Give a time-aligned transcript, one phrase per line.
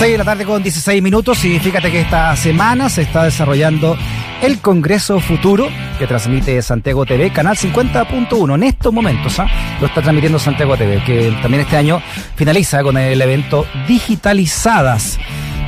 [0.00, 3.98] 6 de la tarde con 16 minutos y fíjate que esta semana se está desarrollando
[4.40, 9.46] el Congreso Futuro que transmite Santiago TV, canal 50.1 en estos momentos, ¿ah?
[9.78, 12.00] lo está transmitiendo Santiago TV, que también este año
[12.34, 15.18] finaliza con el evento Digitalizadas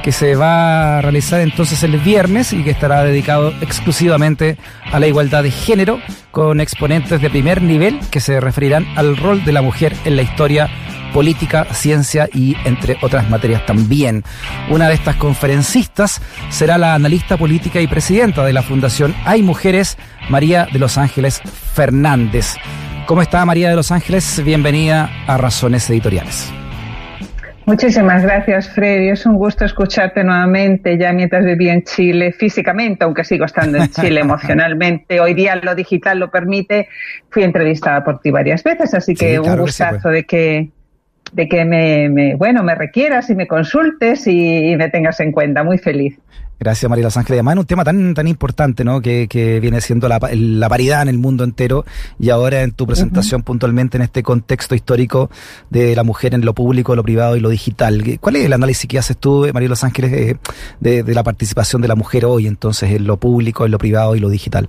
[0.02, 4.58] que se va a realizar entonces el viernes y que estará dedicado exclusivamente
[4.90, 6.00] a la igualdad de género
[6.30, 10.22] con exponentes de primer nivel que se referirán al rol de la mujer en la
[10.22, 10.68] historia
[11.12, 14.24] política, ciencia y entre otras materias también.
[14.70, 19.98] Una de estas conferencistas será la analista política y presidenta de la Fundación Hay Mujeres,
[20.28, 21.40] María de los Ángeles
[21.74, 22.56] Fernández.
[23.06, 24.42] ¿Cómo está María de los Ángeles?
[24.44, 26.52] Bienvenida a Razones Editoriales.
[27.72, 29.08] Muchísimas gracias, Freddy.
[29.08, 33.88] Es un gusto escucharte nuevamente, ya mientras vivía en Chile físicamente, aunque sigo estando en
[33.88, 35.20] Chile emocionalmente.
[35.20, 36.90] Hoy día lo digital lo permite.
[37.30, 40.14] Fui entrevistada por ti varias veces, así que un gustazo pues.
[40.14, 40.68] de que
[41.32, 45.64] de que me, bueno, me requieras y me consultes y, me tengas en cuenta.
[45.64, 46.18] Muy feliz.
[46.60, 47.38] Gracias, María Los Ángeles.
[47.38, 49.00] Además, un tema tan, tan importante, ¿no?
[49.00, 51.84] Que, que viene siendo la, la, paridad en el mundo entero
[52.20, 55.28] y ahora en tu presentación puntualmente en este contexto histórico
[55.70, 58.18] de la mujer en lo público, lo privado y lo digital.
[58.20, 60.36] ¿Cuál es el análisis que haces tú, María Los Ángeles,
[60.78, 64.14] de, de la participación de la mujer hoy, entonces, en lo público, en lo privado
[64.14, 64.68] y lo digital?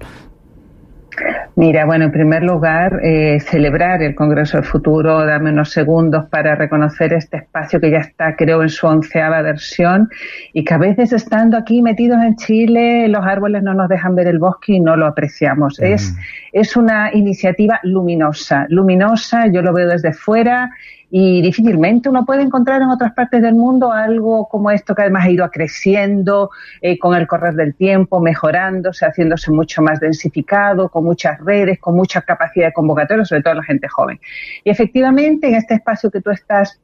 [1.56, 6.56] Mira, bueno, en primer lugar, eh, celebrar el Congreso del Futuro, darme unos segundos para
[6.56, 10.10] reconocer este espacio que ya está, creo, en su onceava versión
[10.52, 14.28] y que a veces estando aquí metidos en Chile, los árboles no nos dejan ver
[14.28, 15.80] el bosque y no lo apreciamos.
[15.80, 16.16] Es,
[16.54, 20.72] es una iniciativa luminosa, luminosa, yo lo veo desde fuera
[21.16, 25.26] y difícilmente uno puede encontrar en otras partes del mundo algo como esto que además
[25.26, 26.50] ha ido creciendo
[26.82, 31.96] eh, con el correr del tiempo, mejorándose, haciéndose mucho más densificado, con muchas redes, con
[31.96, 34.20] mucha capacidad de convocatoria, sobre todo la gente joven.
[34.64, 36.82] Y efectivamente en este espacio que tú estás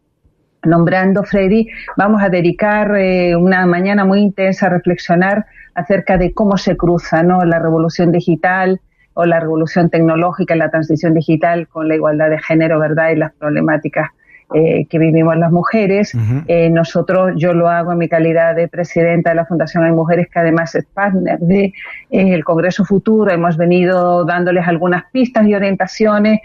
[0.63, 6.55] nombrando, Freddy, vamos a dedicar eh, una mañana muy intensa a reflexionar acerca de cómo
[6.57, 7.43] se cruza ¿no?
[7.45, 8.79] la revolución digital,
[9.15, 13.09] o la revolución tecnológica, la transición digital con la igualdad de género, ¿verdad?
[13.09, 14.11] Y las problemáticas
[14.55, 16.11] eh, que vivimos las mujeres.
[16.47, 20.27] eh, nosotros, yo lo hago en mi calidad de presidenta de la Fundación Hay Mujeres,
[20.27, 21.73] que además es partner de eh,
[22.09, 23.29] el Congreso Futuro.
[23.29, 26.39] Hemos venido dándoles algunas pistas y orientaciones,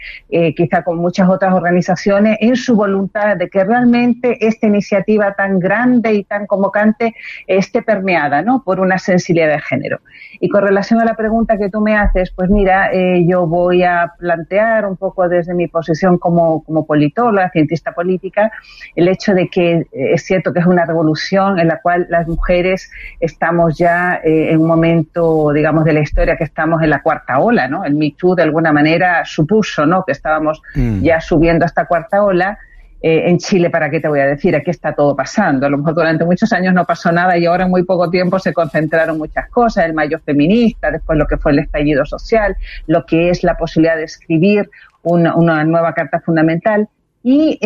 [0.57, 6.13] quizá con muchas otras organizaciones, en su voluntad de que realmente esta iniciativa tan grande
[6.13, 7.15] y tan convocante
[7.47, 8.63] esté permeada ¿no?
[8.65, 10.01] por una sensibilidad de género.
[10.41, 12.91] Y con relación a la pregunta que tú me haces, pues mira,
[13.25, 18.51] yo voy a plantear un poco desde mi posición como, como politóloga, cientista política,
[18.95, 22.27] el hecho de que eh, es cierto que es una revolución en la cual las
[22.27, 22.91] mujeres
[23.21, 27.39] estamos ya eh, en un momento, digamos, de la historia que estamos en la cuarta
[27.39, 27.85] ola, ¿no?
[27.85, 30.05] El Me Too de alguna manera supuso, ¿no?
[30.05, 31.03] Que estábamos mm.
[31.03, 32.59] ya subiendo a esta cuarta ola.
[33.07, 34.57] Eh, en Chile, ¿para qué te voy a decir?
[34.57, 35.67] Aquí está todo pasando.
[35.67, 38.39] A lo mejor durante muchos años no pasó nada y ahora en muy poco tiempo
[38.39, 42.57] se concentraron muchas cosas, el mayo feminista, después lo que fue el estallido social,
[42.87, 44.71] lo que es la posibilidad de escribir
[45.03, 46.89] una, una nueva carta fundamental.
[47.27, 47.59] Y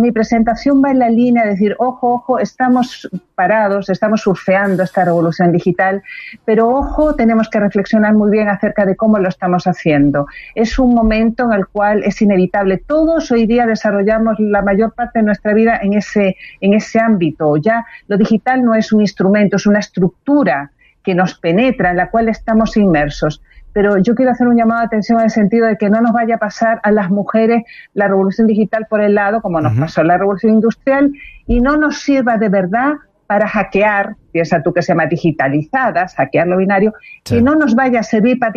[0.00, 5.04] mi presentación va en la línea de decir, ojo, ojo, estamos parados, estamos surfeando esta
[5.04, 6.02] revolución digital,
[6.46, 10.28] pero ojo, tenemos que reflexionar muy bien acerca de cómo lo estamos haciendo.
[10.54, 12.78] Es un momento en el cual es inevitable.
[12.78, 17.58] Todos hoy día desarrollamos la mayor parte de nuestra vida en ese, en ese ámbito.
[17.58, 20.70] Ya lo digital no es un instrumento, es una estructura
[21.04, 24.86] que nos penetra, en la cual estamos inmersos pero yo quiero hacer un llamado de
[24.86, 27.62] atención en el sentido de que no nos vaya a pasar a las mujeres
[27.94, 31.12] la revolución digital por el lado, como nos pasó la revolución industrial,
[31.46, 32.94] y no nos sirva de verdad
[33.32, 36.92] para hackear, piensa tú que se llama digitalizadas, hackear lo binario,
[37.24, 38.52] que no nos vaya a servir para,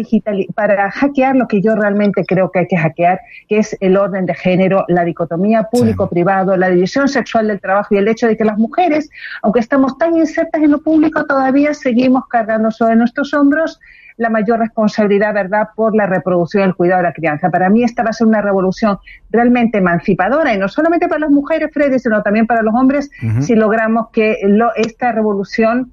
[0.53, 4.26] para hackear lo que yo realmente creo que hay que hackear, que es el orden
[4.26, 8.44] de género, la dicotomía público-privado, la división sexual del trabajo y el hecho de que
[8.44, 9.09] las mujeres,
[9.44, 13.80] aunque estamos tan insertas en lo público, todavía seguimos cargando sobre nuestros hombros
[14.18, 17.50] la mayor responsabilidad, ¿verdad?, por la reproducción y el cuidado de la crianza.
[17.50, 18.98] Para mí esta va a ser una revolución
[19.30, 23.09] realmente emancipadora y no solamente para las mujeres, Freddy, sino también para los hombres,
[23.41, 24.38] si logramos que
[24.78, 25.91] esta revolución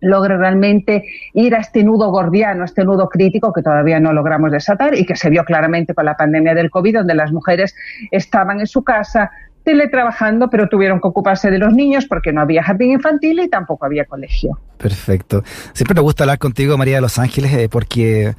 [0.00, 4.50] logre realmente ir a este nudo gordiano, a este nudo crítico que todavía no logramos
[4.50, 7.74] desatar y que se vio claramente con la pandemia del COVID, donde las mujeres
[8.10, 9.30] estaban en su casa
[9.64, 13.86] teletrabajando, pero tuvieron que ocuparse de los niños porque no había jardín infantil y tampoco
[13.86, 14.58] había colegio.
[14.76, 15.42] Perfecto.
[15.72, 18.34] Siempre me gusta hablar contigo, María de los Ángeles, eh, porque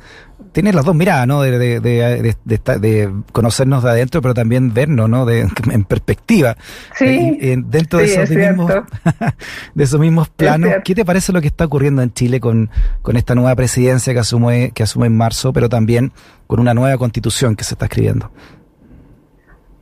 [0.52, 1.42] tienes las dos miradas, ¿no?
[1.42, 5.26] De, de, de, de, conocernos de adentro, pero también vernos, ¿no?
[5.26, 5.42] De,
[5.72, 6.58] en perspectiva.
[6.96, 7.38] Sí.
[7.42, 8.72] Eh, dentro de, esos mismos,
[9.74, 12.70] de esos mismos planos, ¿qué te parece lo que está ocurriendo en Chile con,
[13.02, 16.12] con esta nueva presidencia que asume, que asume en marzo, pero también
[16.48, 18.32] con una nueva constitución que se está escribiendo?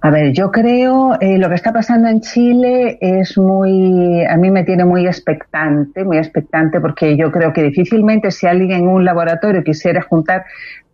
[0.03, 4.49] A ver, yo creo eh, lo que está pasando en Chile es muy, a mí
[4.49, 9.05] me tiene muy expectante, muy expectante porque yo creo que difícilmente si alguien en un
[9.05, 10.45] laboratorio quisiera juntar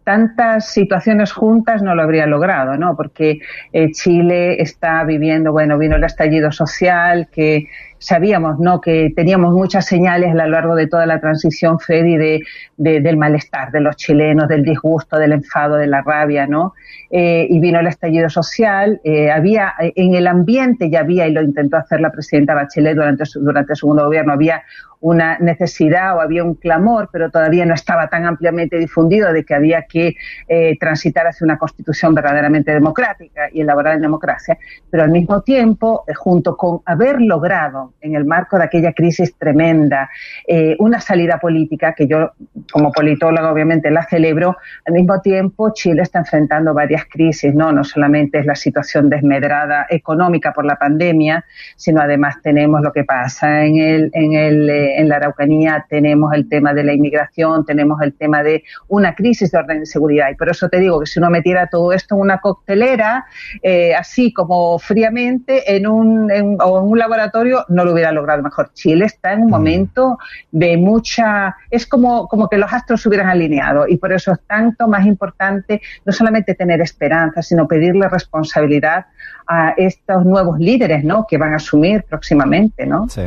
[0.03, 2.97] tantas situaciones juntas no lo habría logrado, ¿no?
[2.97, 3.39] Porque
[3.71, 7.67] eh, Chile está viviendo, bueno, vino el estallido social, que
[7.99, 8.81] sabíamos, ¿no?
[8.81, 12.43] Que teníamos muchas señales a lo largo de toda la transición, Freddy, de,
[12.77, 16.73] del malestar de los chilenos, del disgusto, del enfado, de la rabia, ¿no?
[17.09, 18.99] Eh, y vino el estallido social.
[19.03, 23.23] Eh, había, en el ambiente ya había, y lo intentó hacer la presidenta Bachelet durante
[23.35, 24.63] durante el segundo gobierno, había
[24.99, 29.53] una necesidad o había un clamor, pero todavía no estaba tan ampliamente difundido de que
[29.53, 30.15] había que
[30.47, 34.57] eh, transitar hacia una constitución verdaderamente democrática y elaborar en democracia.
[34.89, 39.35] Pero al mismo tiempo, eh, junto con haber logrado en el marco de aquella crisis
[39.37, 40.09] tremenda
[40.47, 42.31] eh, una salida política, que yo
[42.71, 47.71] como politóloga obviamente la celebro, al mismo tiempo Chile está enfrentando varias crisis, ¿no?
[47.71, 51.45] No solamente es la situación desmedrada económica por la pandemia,
[51.75, 56.47] sino además tenemos lo que pasa en el, en el en la Araucanía tenemos el
[56.49, 60.29] tema de la inmigración, tenemos el tema de una crisis de orden de seguridad.
[60.31, 63.25] Y por eso te digo que si uno metiera todo esto en una coctelera,
[63.61, 68.71] eh, así como fríamente, en un, o en un laboratorio, no lo hubiera logrado mejor.
[68.73, 69.51] Chile está en un mm.
[69.51, 70.17] momento
[70.51, 74.39] de mucha, es como, como que los astros se hubieran alineado y por eso es
[74.47, 79.05] tanto más importante no solamente tener esperanza, sino pedirle responsabilidad
[79.47, 81.25] a estos nuevos líderes, ¿no?
[81.25, 83.07] Que van a asumir próximamente, ¿no?
[83.07, 83.21] Sí.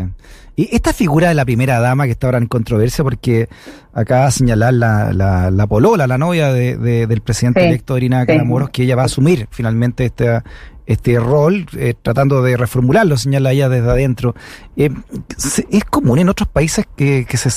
[0.57, 3.49] Y esta figura de la primera dama que está ahora en controversia, porque
[3.93, 6.77] acaba de señalar la, la, la polola, la novia de,
[7.07, 10.43] del presidente electo Irina Caramoros, que ella va a asumir finalmente este,
[10.87, 14.35] este rol, eh, tratando de reformularlo, señala ella desde adentro.
[14.77, 14.91] Eh,
[15.71, 17.51] ¿Es común en otros países que, que se,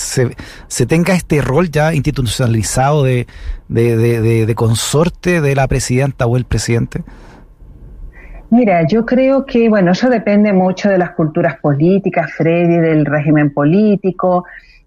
[0.67, 3.25] se, tenga este rol ya institucionalizado de,
[3.69, 7.03] de, de, de consorte de la presidenta o el presidente?
[8.53, 13.51] Mira, yo creo que, bueno, eso depende mucho de las culturas políticas, Freddy, del régimen
[13.51, 14.45] político.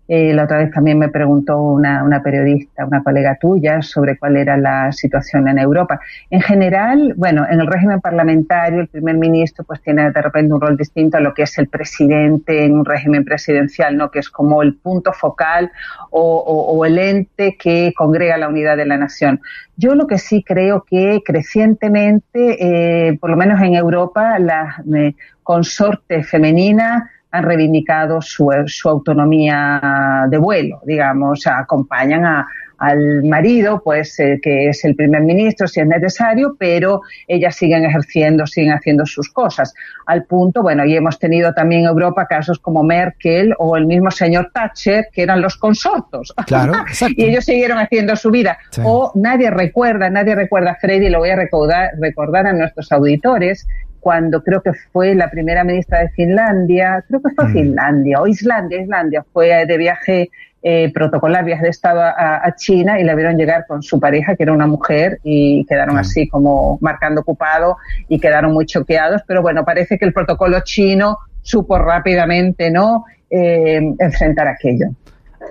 [0.08, 4.37] Eh, la otra vez también me preguntó una, una, periodista, una colega tuya, sobre cuál
[4.37, 5.99] era la situación en Europa.
[6.31, 10.61] En general, bueno, en el régimen parlamentario, el primer ministro pues tiene de repente un
[10.61, 14.11] rol distinto a lo que es el presidente en un régimen presidencial, ¿no?
[14.11, 15.73] Que es como el punto focal
[16.11, 19.41] o, el ente que congrega la unidad de la nación.
[19.76, 25.14] Yo lo que sí creo que crecientemente, eh, por lo menos en Europa, las eh,
[25.43, 32.46] consortes femeninas han reivindicado su, su autonomía de vuelo, digamos, acompañan a,
[32.78, 37.84] al marido, pues eh, que es el primer ministro si es necesario, pero ellas siguen
[37.84, 39.75] ejerciendo, siguen haciendo sus cosas.
[40.06, 44.11] Al punto, bueno, y hemos tenido también en Europa casos como Merkel o el mismo
[44.11, 46.34] señor Thatcher, que eran los consortos.
[46.46, 46.75] Claro,
[47.17, 48.58] y ellos siguieron haciendo su vida.
[48.84, 53.67] O nadie recuerda, nadie recuerda, Freddy, lo voy a recordar, recordar a nuestros auditores,
[54.06, 57.53] cuando creo que fue la primera ministra de Finlandia, creo que fue mm.
[57.53, 60.31] Finlandia o Islandia, Islandia, fue de viaje
[60.62, 64.44] eh, protocolar, viaje de Estado a, China y la vieron llegar con su pareja, que
[64.44, 69.23] era una mujer, y quedaron así como marcando ocupado y quedaron muy choqueados.
[69.26, 74.87] Pero bueno, parece que el protocolo chino supo rápidamente, ¿no?, eh, enfrentar aquello.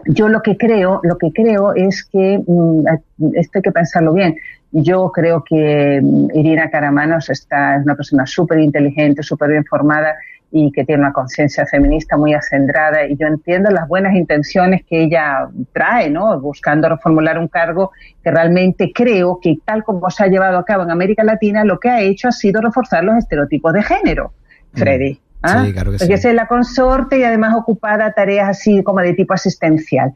[0.05, 2.85] Yo lo que creo, lo que creo es que, mm,
[3.33, 4.37] esto hay que pensarlo bien,
[4.77, 10.15] yo creo que mm, Irina Caramanos está, es una persona súper inteligente, súper bien formada
[10.51, 15.03] y que tiene una conciencia feminista muy acendrada y yo entiendo las buenas intenciones que
[15.03, 16.39] ella trae, ¿no?
[16.39, 17.91] Buscando reformular un cargo
[18.23, 21.79] que realmente creo que tal como se ha llevado a cabo en América Latina, lo
[21.79, 24.33] que ha hecho ha sido reforzar los estereotipos de género,
[24.73, 24.77] mm.
[24.77, 25.19] Freddy.
[25.41, 25.63] ¿Ah?
[25.63, 29.33] Sí, claro que Porque es la consorte y además ocupada tareas así como de tipo
[29.33, 30.11] asistencial.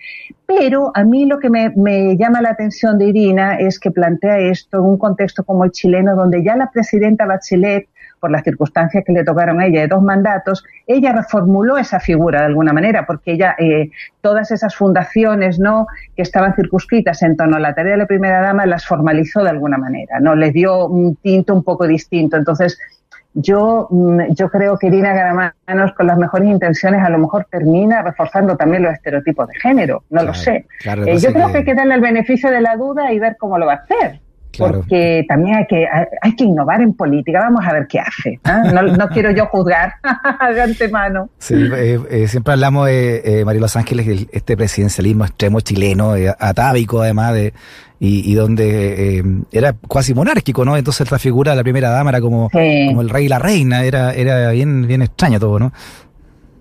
[0.45, 4.39] Pero a mí lo que me, me, llama la atención de Irina es que plantea
[4.39, 7.87] esto en un contexto como el chileno, donde ya la presidenta Bachelet
[8.19, 12.39] por las circunstancias que le tocaron a ella de dos mandatos, ella reformuló esa figura
[12.41, 13.89] de alguna manera, porque ella, eh,
[14.21, 18.41] todas esas fundaciones no que estaban circunscritas en torno a la tarea de la primera
[18.41, 22.37] dama, las formalizó de alguna manera, no les dio un tinto un poco distinto.
[22.37, 22.77] Entonces,
[23.33, 28.01] yo, mm, yo creo que Irina Garamanos, con las mejores intenciones, a lo mejor termina
[28.01, 30.03] reforzando también los estereotipos de género.
[30.09, 30.65] No lo sé.
[30.85, 33.57] Eh, yo creo que hay que darle el beneficio de la duda y ver cómo
[33.57, 34.19] lo va a hacer
[34.59, 35.85] porque también hay que,
[36.21, 37.39] hay que innovar en política.
[37.39, 38.39] Vamos a ver qué hace.
[38.43, 38.63] ¿ah?
[38.71, 39.93] No, quiero yo juzgar
[40.53, 41.29] de antemano.
[41.37, 47.01] Sí, eh, eh, siempre hablamos de eh, María Los Ángeles, este presidencialismo extremo chileno, atávico
[47.01, 47.53] además, de,
[47.99, 50.77] y, donde era casi monárquico, ¿no?
[50.77, 53.83] Entonces la figura de la primera dama era como, como el rey y la reina,
[53.83, 55.73] era, era bien, bien extraño todo, ¿no?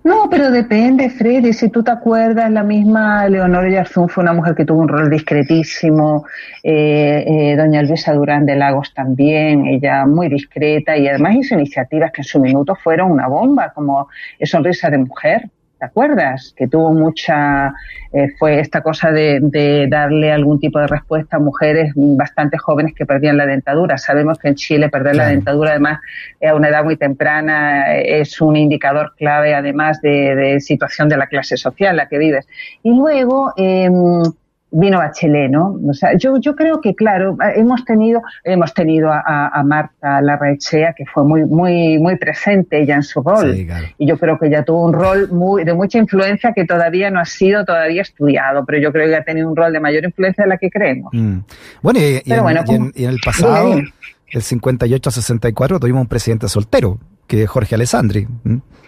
[0.09, 1.53] No, pero depende, Freddy.
[1.53, 5.11] Si tú te acuerdas, la misma Leonora Yarzún fue una mujer que tuvo un rol
[5.11, 6.25] discretísimo.
[6.62, 12.11] Eh, eh, doña Luisa Durán de Lagos también, ella muy discreta y además hizo iniciativas
[12.11, 14.09] que en su minuto fueron una bomba, como
[14.43, 15.50] Sonrisa de Mujer.
[15.78, 16.54] ¿Te acuerdas?
[16.56, 17.73] Que tuvo mucha,
[18.12, 23.06] eh, fue esta cosa de, darle algún tipo de respuesta a mujeres bastante jóvenes que
[23.06, 23.97] perdían la dentadura.
[23.97, 26.00] Sabemos que en Chile perder la dentadura, además,
[26.44, 31.28] a una edad muy temprana, es un indicador clave, además, de, de situación de la
[31.28, 32.49] clase social en la que vives.
[32.82, 33.88] Y luego, eh,
[34.71, 35.79] vino Bachelet, ¿no?
[35.89, 40.93] O sea, yo, yo creo que, claro, hemos tenido, hemos tenido a, a Marta Larraechea,
[40.93, 43.57] que fue muy, muy, muy presente ella en su rol.
[43.97, 47.21] Y yo creo que ella tuvo un rol muy, de mucha influencia que todavía no
[47.21, 50.45] ha sido todavía estudiado, pero yo creo que ha tenido un rol de mayor influencia
[50.45, 51.11] de la que creemos.
[51.13, 51.39] Mm.
[51.83, 57.76] Bueno, y, en, y, en, el pasado, el 58-64, tuvimos un presidente soltero, que Jorge
[57.76, 58.26] Alessandri.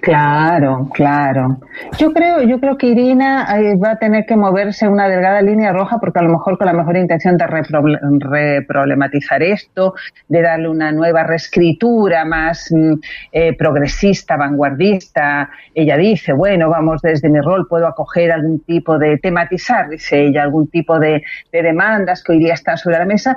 [0.00, 1.60] Claro, claro.
[1.98, 5.72] Yo creo, yo creo que Irina eh, va a tener que moverse una delgada línea
[5.72, 9.94] roja porque a lo mejor con la mejor intención de reproblematizar esto,
[10.26, 12.94] de darle una nueva reescritura más mm,
[13.30, 15.50] eh, progresista, vanguardista.
[15.74, 20.44] Ella dice, bueno, vamos desde mi rol puedo acoger algún tipo de tematizar, dice ella,
[20.44, 23.36] algún tipo de, de demandas que hoy día están sobre la mesa,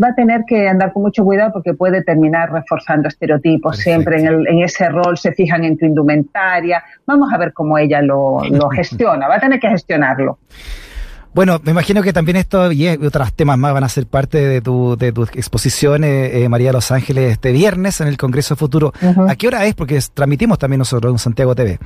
[0.00, 3.78] va a tener que andar con mucho cuidado porque puede terminar reforzando estereotipos.
[3.78, 6.82] Siempre en, el, en, ese rol se fijan en tu indumentaria.
[7.06, 9.28] Vamos a ver cómo ella lo, lo gestiona.
[9.28, 10.38] Va a tener que gestionarlo.
[11.34, 14.60] Bueno, me imagino que también esto y otros temas más van a ser parte de
[14.60, 18.92] tu, de tu exposición, eh, María de Los Ángeles, este viernes en el Congreso Futuro.
[19.26, 19.74] ¿A qué hora es?
[19.74, 21.78] Porque transmitimos también nosotros en Santiago TV.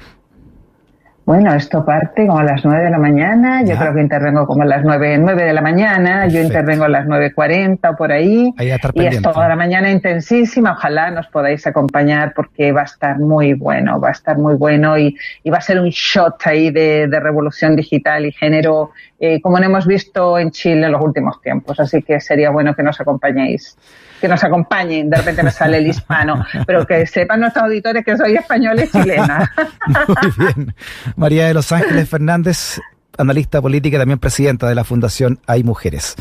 [1.27, 4.63] Bueno, esto parte como a las nueve de la mañana, yo creo que intervengo como
[4.63, 8.13] a las nueve, nueve de la mañana, yo intervengo a las nueve cuarenta o por
[8.13, 12.85] ahí, ahí y es toda la mañana intensísima, ojalá nos podáis acompañar porque va a
[12.85, 16.47] estar muy bueno, va a estar muy bueno y, y va a ser un shot
[16.47, 20.93] ahí de, de revolución digital y género eh, como no hemos visto en Chile en
[20.93, 23.77] los últimos tiempos, así que sería bueno que nos acompañéis
[24.21, 28.17] que nos acompañen, de repente me sale el hispano, pero que sepan nuestros auditores que
[28.17, 29.53] soy española y chilena.
[30.27, 30.75] Muy bien.
[31.17, 32.81] María de Los Ángeles Fernández,
[33.19, 36.15] analista política y también presidenta de la Fundación Hay Mujeres.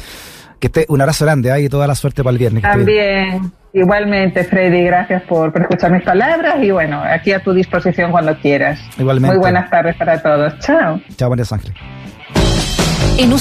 [0.59, 1.63] Que esté un abrazo grande ¿eh?
[1.63, 2.63] y toda la suerte para el viernes.
[2.63, 8.11] También, igualmente, Freddy, gracias por, por, escuchar mis palabras y bueno, aquí a tu disposición
[8.11, 8.79] cuando quieras.
[8.97, 9.35] Igualmente.
[9.35, 10.57] Muy buenas tardes para todos.
[10.59, 11.01] Chao.
[11.17, 11.75] Chao, María de Los Ángeles.
[13.17, 13.31] En